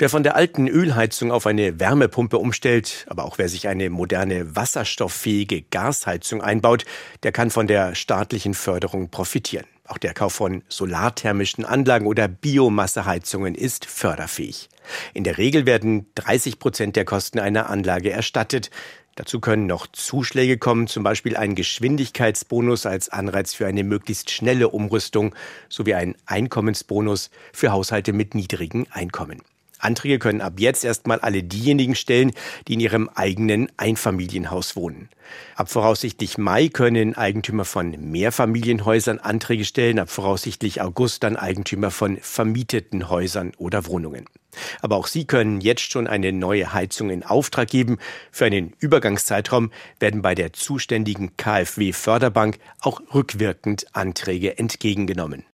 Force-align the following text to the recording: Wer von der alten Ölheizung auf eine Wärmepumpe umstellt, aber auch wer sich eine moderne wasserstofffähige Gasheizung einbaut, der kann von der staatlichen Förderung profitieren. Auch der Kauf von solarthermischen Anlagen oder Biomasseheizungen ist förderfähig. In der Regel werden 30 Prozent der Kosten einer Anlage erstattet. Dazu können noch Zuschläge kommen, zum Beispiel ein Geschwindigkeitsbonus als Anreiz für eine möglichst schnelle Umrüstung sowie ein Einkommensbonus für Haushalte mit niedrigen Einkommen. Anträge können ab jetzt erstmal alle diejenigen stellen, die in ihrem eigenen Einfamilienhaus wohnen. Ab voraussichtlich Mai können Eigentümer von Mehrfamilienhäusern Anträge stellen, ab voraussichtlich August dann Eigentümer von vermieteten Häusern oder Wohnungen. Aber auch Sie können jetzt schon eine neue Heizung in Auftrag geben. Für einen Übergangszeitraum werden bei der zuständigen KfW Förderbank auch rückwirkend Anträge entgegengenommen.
Wer 0.00 0.08
von 0.08 0.22
der 0.22 0.36
alten 0.36 0.68
Ölheizung 0.68 1.32
auf 1.32 1.44
eine 1.44 1.80
Wärmepumpe 1.80 2.38
umstellt, 2.38 3.04
aber 3.08 3.24
auch 3.24 3.36
wer 3.38 3.48
sich 3.48 3.66
eine 3.66 3.90
moderne 3.90 4.54
wasserstofffähige 4.54 5.62
Gasheizung 5.62 6.40
einbaut, 6.40 6.84
der 7.24 7.32
kann 7.32 7.50
von 7.50 7.66
der 7.66 7.96
staatlichen 7.96 8.54
Förderung 8.54 9.10
profitieren. 9.10 9.66
Auch 9.88 9.98
der 9.98 10.14
Kauf 10.14 10.34
von 10.34 10.62
solarthermischen 10.68 11.64
Anlagen 11.64 12.06
oder 12.06 12.28
Biomasseheizungen 12.28 13.56
ist 13.56 13.86
förderfähig. 13.86 14.68
In 15.14 15.24
der 15.24 15.36
Regel 15.36 15.66
werden 15.66 16.06
30 16.14 16.60
Prozent 16.60 16.94
der 16.94 17.04
Kosten 17.04 17.40
einer 17.40 17.68
Anlage 17.68 18.12
erstattet. 18.12 18.70
Dazu 19.16 19.40
können 19.40 19.66
noch 19.66 19.88
Zuschläge 19.88 20.58
kommen, 20.58 20.86
zum 20.86 21.02
Beispiel 21.02 21.36
ein 21.36 21.56
Geschwindigkeitsbonus 21.56 22.86
als 22.86 23.08
Anreiz 23.08 23.52
für 23.52 23.66
eine 23.66 23.82
möglichst 23.82 24.30
schnelle 24.30 24.68
Umrüstung 24.68 25.34
sowie 25.68 25.94
ein 25.94 26.14
Einkommensbonus 26.24 27.30
für 27.52 27.72
Haushalte 27.72 28.12
mit 28.12 28.36
niedrigen 28.36 28.86
Einkommen. 28.92 29.42
Anträge 29.78 30.18
können 30.18 30.40
ab 30.40 30.54
jetzt 30.58 30.84
erstmal 30.84 31.20
alle 31.20 31.42
diejenigen 31.42 31.94
stellen, 31.94 32.32
die 32.66 32.74
in 32.74 32.80
ihrem 32.80 33.08
eigenen 33.08 33.68
Einfamilienhaus 33.76 34.76
wohnen. 34.76 35.08
Ab 35.56 35.70
voraussichtlich 35.70 36.38
Mai 36.38 36.68
können 36.68 37.16
Eigentümer 37.16 37.64
von 37.64 37.90
Mehrfamilienhäusern 37.90 39.18
Anträge 39.18 39.64
stellen, 39.64 39.98
ab 39.98 40.10
voraussichtlich 40.10 40.80
August 40.80 41.22
dann 41.22 41.36
Eigentümer 41.36 41.90
von 41.90 42.18
vermieteten 42.20 43.08
Häusern 43.08 43.52
oder 43.58 43.86
Wohnungen. 43.86 44.24
Aber 44.80 44.96
auch 44.96 45.06
Sie 45.06 45.26
können 45.26 45.60
jetzt 45.60 45.92
schon 45.92 46.06
eine 46.06 46.32
neue 46.32 46.72
Heizung 46.72 47.10
in 47.10 47.22
Auftrag 47.22 47.68
geben. 47.68 47.98
Für 48.32 48.46
einen 48.46 48.74
Übergangszeitraum 48.78 49.70
werden 50.00 50.22
bei 50.22 50.34
der 50.34 50.52
zuständigen 50.52 51.36
KfW 51.36 51.92
Förderbank 51.92 52.58
auch 52.80 53.00
rückwirkend 53.14 53.86
Anträge 53.92 54.58
entgegengenommen. 54.58 55.44